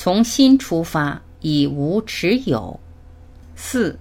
[0.00, 2.78] 从心出发，以无持有。
[3.56, 3.98] 四，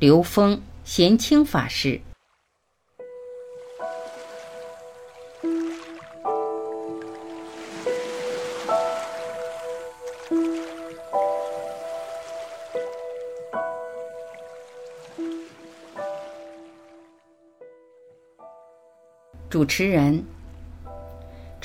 [0.00, 2.00] 刘峰贤清法师。
[19.48, 20.33] 主持人。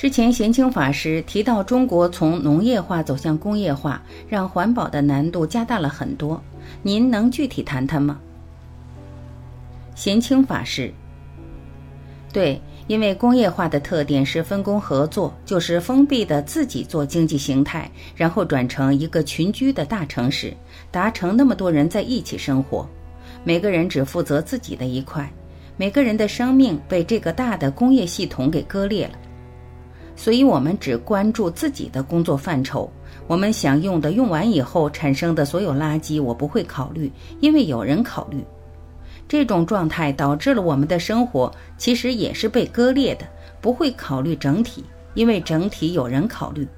[0.00, 6.42] 之前贤清法师提到，中国从农业化走向工业化，让环保的难度加大了很多。
[6.82, 8.18] 您能具体谈谈吗？
[9.94, 10.90] 贤清法师，
[12.32, 20.56] 对，因为工业化的特点是分工合作，就是封闭的自己做经济形态，然后转成一个群居的大城市，
[20.90, 22.88] 达成那么多人在一起生活，
[23.44, 25.30] 每个人只负责自己的一块，
[25.76, 29.12] 每个人的生命被这个大的工业系统给割裂了。
[30.20, 32.92] 所以，我们只关注自己的工作范畴。
[33.26, 38.44] 我们想用的用完以后产生的所有垃圾，我不会考虑，因为有人考虑。
[39.26, 43.24] 这种状态导致了我们的生活其实也是被割裂的，
[43.62, 46.68] 不会考虑整体，因为整体有人考虑。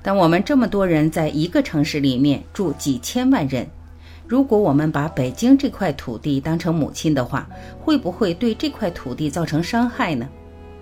[0.00, 3.66] 当我们这么多人在一个城市里面住几千万人，
[4.26, 7.46] 如果我们把北京这块土地当成母亲的话，
[7.78, 10.26] 会不会对这块土地造成伤害呢？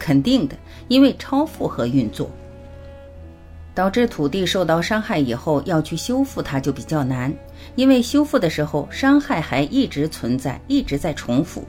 [0.04, 0.54] 肯定的，
[0.88, 2.30] 因为超负荷运作，
[3.74, 7.32] 导致土地受到伤害以后，要去修复它就比较难，
[7.74, 11.64] 因为修复的时候伤害还一直存在，一直在重复。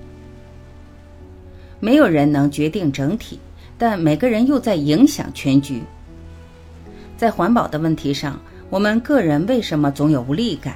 [1.80, 3.40] 没有人能决定整体，
[3.78, 5.82] 但每个人又在影响全局。
[7.16, 8.38] 在环保的问题上，
[8.70, 10.76] 我们个人为什么总有无力感？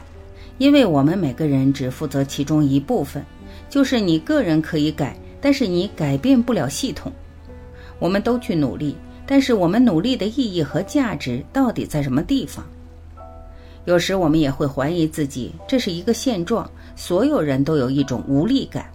[0.59, 3.21] 因为我们每个人只负责其中一部分，
[3.69, 7.11] 就是你个人可以改，但是你改变不了系统。
[7.99, 8.95] 我们都去努力，
[9.27, 12.65] 但是我们努力的意义和价值到底在什么地方？
[13.85, 18.85] 有时我们也会怀疑自己，这是一个现状，所有人都有一种无力感。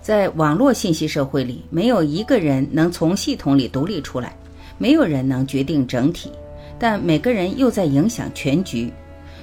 [0.00, 4.36] 在网络信息社会里，没有一个人能从系统里独立出来，
[4.78, 6.30] 没有人能决定整体，
[6.78, 8.92] 但每个人又在影响全局。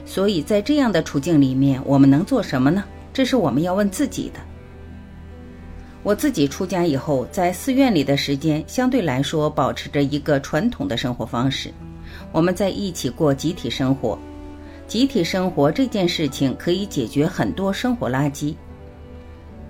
[0.06, 2.84] 所以在这样的处境里面，我们能做什么呢？
[3.12, 4.40] 这是我们要问自己的。
[6.04, 11.74] 我自己出家以后，在寺院里的时间相对来说保持着一个传统的生活方式。
[12.34, 14.20] 我们在一起过集体生活，
[14.86, 18.54] 集体生活这件事情可以解决很多生活垃圾。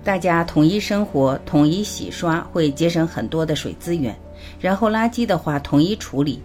[0.02, 4.14] 大家统一生活，统一洗刷，会节省很多的水资源。
[4.58, 6.42] 然后垃圾的话，统一处理。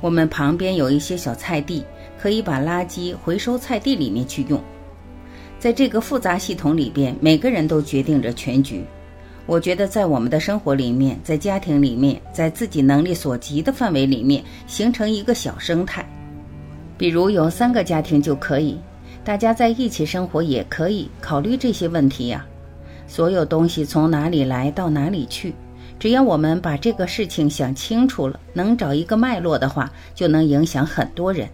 [0.00, 1.84] 我们旁边有一些小菜地，
[2.20, 4.60] 可以把垃圾回收菜地里面去用。
[5.60, 8.84] 在这个复杂系统里边，每个人都决定着全局。
[9.48, 16.06] 我觉得在我们的生活里面，在家庭里面，在自己能力所及的范围里面，形成一个小生态。
[16.98, 18.78] 比如有三个家庭就可以，
[19.24, 22.44] 大家在一起生活也可以考虑这些问题呀。
[23.06, 25.54] 所有东西从哪里来到哪里去，
[25.98, 31.48] 只要我们把这个事情想清楚了，能找一个脉络的话，就能影响很多人。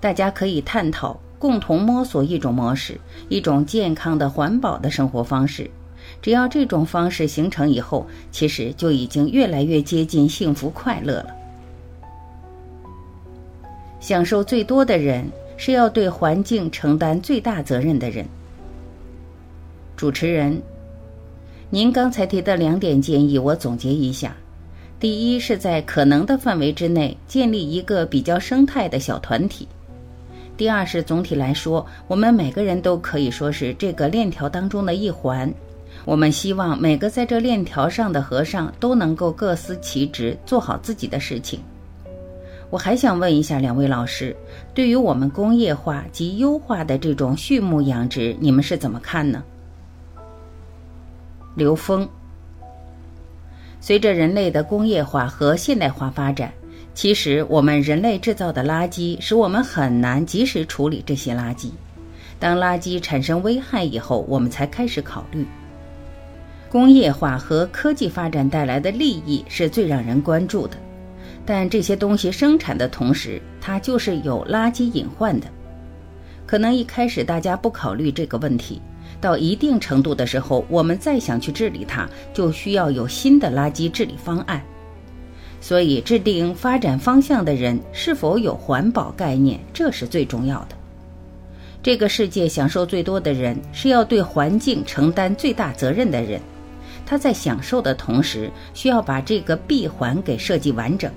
[0.00, 5.70] 大家可以探讨，共同摸索一种模式，一种健康的环保的生活方式。
[6.22, 11.26] 只要这种方式形成以后，其实就已经越来越接近幸福快乐了。
[13.98, 15.24] 享受最多的人
[15.56, 18.24] 是要对环境承担最大责任的人。
[19.96, 20.62] 主持人，
[21.70, 24.36] 您刚才提的两点建议，我总结一下：
[24.98, 29.66] 第一，是在可能的范围之内建立一个比较生态的小团体；
[30.56, 35.52] 第二是总体来说，我们每个人都可以说是这个链条当中的一环。
[36.04, 41.60] 我们希望每个在这链条上的和尚都能够各司其职，做好自己的事情。
[42.70, 44.34] 我还想问一下两位老师，
[44.74, 49.44] 对于我们工业化及优化的这种畜牧养殖，你们是怎么看呢？
[51.54, 52.08] 刘峰，
[53.78, 56.50] 随着人类的工业化和现代化发展，
[56.94, 61.70] 其实我们人类制造的垃圾使我们很难及时处理这些垃圾。
[62.40, 65.46] 当垃圾产生危害以后，我们才开始考虑。
[66.72, 70.78] 工业化和科技发展带来的利益是最让人关注的，
[71.44, 75.46] 但这些东西生产的同时，它就是有垃圾隐患的。
[76.46, 78.80] 可能一开始大家不考虑这个问题，
[79.20, 84.62] 到一定程度的时候，我们再想去治理它，就需要有新的垃圾治理方案。
[85.60, 90.76] 所以，制定发展方向的人是否有环保概念，这是最重要的。
[91.82, 96.40] 这个世界享受最多的人，是要对环境承担最大责任的人。
[97.04, 101.10] 他在享受的同时，需要把这个闭环给设计完整。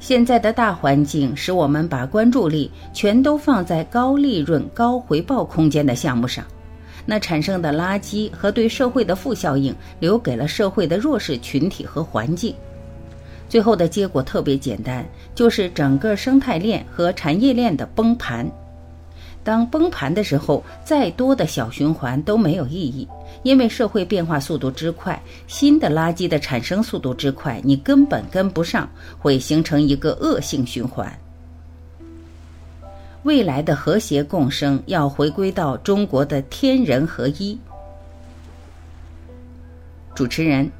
[0.00, 6.44] 现在的大环境使我们把关注力全都放在高利润、高回报空间的项目上，
[7.06, 12.54] 那产生的垃圾和对社会的负效应留给了社会的弱势群体和环境。
[13.48, 18.50] 最后的结果特别简单，就是整个生态链和产业链的崩盘。
[19.42, 23.06] 当崩盘的时候，再多的小循环都没有意义，
[23.44, 31.16] 因为社会变化速度之快，新的垃圾的产生速度之快，你根本跟不上，会形成一个恶性循环。
[33.22, 37.58] 未来的和谐共生要回归到中国的天人合一。
[40.14, 40.70] 主持人，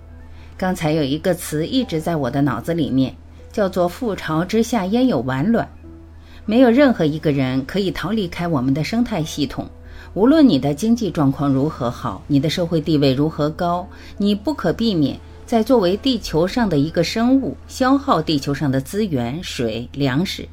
[0.56, 3.14] 刚才有一个词一直在我的脑子里面，
[3.52, 5.68] 叫做“覆巢之下焉有完卵”。
[6.46, 9.68] 没有任何一个人可以逃离开我们的生态系统。
[10.14, 13.86] 无论你的经济状况如何好，你的社会地位如何高，
[14.16, 20.48] 你不可避免在作为地球上的一个生物消耗地球上的资源、水、粮食。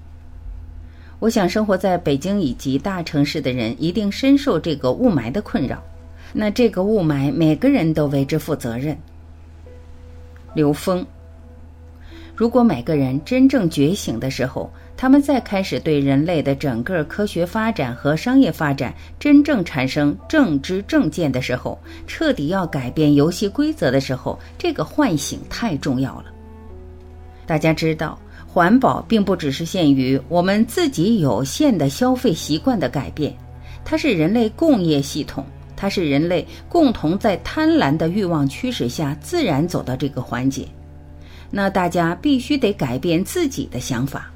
[1.19, 5.81] 我想，生活在北京以及大城市的人一定深受这个雾霾的困扰。
[6.33, 8.97] 那这个雾霾，每个人都为之负责任。
[10.55, 11.05] 刘峰，
[12.35, 21.75] 如果每个人真正觉醒的时候，他们在开始对人类的整个科学发展和商业发展真正产生正知正见的时候，
[22.05, 26.25] 彻底要改变游戏规则的时候，这个唤醒太重要了。
[27.47, 28.15] 大家知道，
[28.45, 33.35] 环保并不只是限于我们自己有限的消费习惯的改变，
[33.83, 35.43] 它是人类共业系统，
[35.75, 40.67] 它是人类共同在贪婪的欲望驱使下自然走到这个环节。
[41.49, 44.30] 那大家必须得改变自己的想法。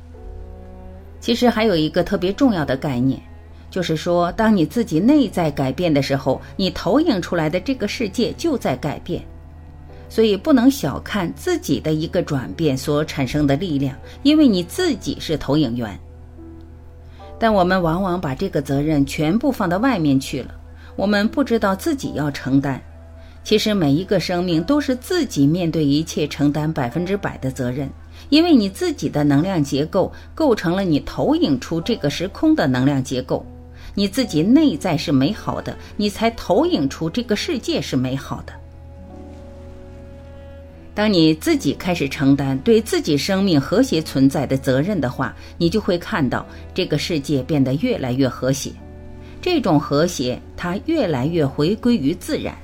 [1.25, 3.19] 其实还有一个特别重要的概念，
[3.71, 9.23] 就是说，当你自己内在改变的时候，你投影出来的这个世界就在改变。
[10.07, 15.99] 所以不能小看自己的一个转变所产生的力量，因为你自己是投影源。
[17.39, 20.53] 但我们往往把这个责任全部放到外面去了，
[20.95, 22.79] 我们不知道自己要承担。
[23.45, 27.87] 其实每一个生命都是自己面对一切承担百分之百的责任。
[28.29, 33.45] 因为你自己的能量结构构成了你投影出这个时空的能量结构，
[33.93, 38.53] 你自己内在是美好的，你才投影出这个世界是美好的。
[40.95, 46.43] 当你自己开始承担对自己生命和谐存在的责任的话，你就会看到
[46.73, 48.71] 这个世界变得越来越和谐，
[49.39, 52.55] 这种和谐它越来越回归于自然。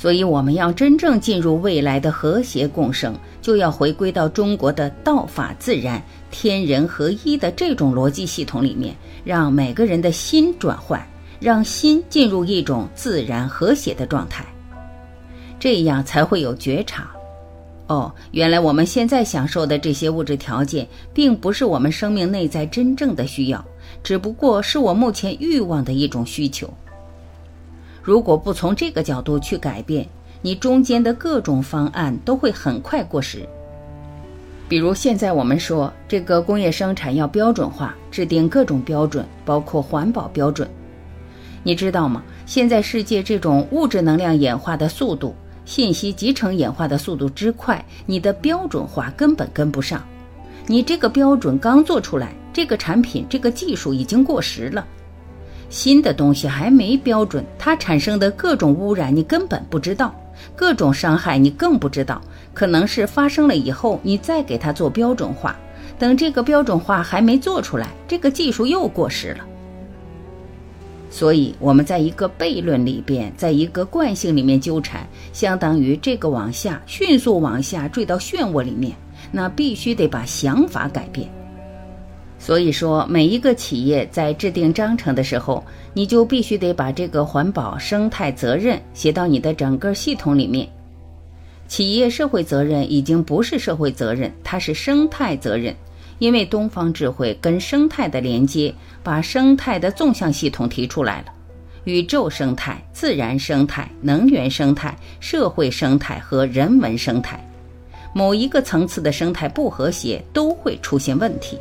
[0.00, 11.06] 所以，我们要真正进入未来的和谐共生，就要回归到中国的道法自然、天人合一的这种逻辑系统里面，让每个人的心转换，
[11.38, 14.42] 让心进入一种自然和谐的状态，
[15.58, 17.10] 这样才会有觉察。
[17.88, 23.62] 哦，原来我们现在享受的这些物质条件，并不是我们生命内在真正的需要，
[24.02, 26.72] 只不过是我目前欲望的一种需求。
[28.10, 30.04] 如果不从这个角度去改变，
[30.42, 33.48] 你中间的各种方案都会很快过时。
[34.68, 40.68] 比如现在我们说这个工业生产要标准化，制定各种标准，包括环保标准。
[41.62, 42.20] 你知道吗？
[42.46, 45.32] 现在世界这种物质能量演化的速度、
[45.64, 50.04] 信息集成演化的速度之快，你的标准化根本跟不上。
[50.66, 54.84] 你这个标准刚做出来，这个产品、这个技术已经过时了。
[55.70, 60.14] 新的东西还没标准，它产生的各种污染你根本不知道，
[60.54, 62.20] 各种伤害你更不知道。
[62.52, 65.56] 可能是发生了以后，你再给它做标准化，
[65.98, 69.46] 等这个标准化还没做出来，这个技术又过时了。
[71.08, 78.96] 所以，我们在一个悖论里边，在一个惯性里面纠缠，相当于这个往下迅速往下坠到漩涡里面，
[79.30, 81.28] 那必须得把想法改变。
[82.42, 90.66] 所以说，每一个企业在制定章程的时候，你就必须得把这个环保生态责任写到你的整个系统里面。
[91.68, 95.76] 企业社会责任已经不是社会责任，它是生态责任，
[96.18, 101.26] 因为东方智慧跟生态的连接，把生态的纵向系统提出来了：
[101.84, 107.38] 宇宙生态、自然生态、能源生态、社会生态和人文生态。
[108.14, 111.58] 某一个层次的生态不和谐，都会出现问题。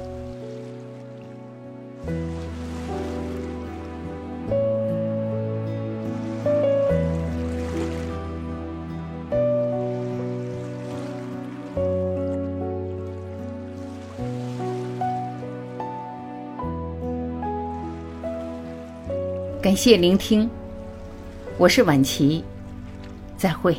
[19.62, 20.50] 感谢聆听，
[21.58, 22.42] 我是晚琪，
[23.38, 23.75] 再会。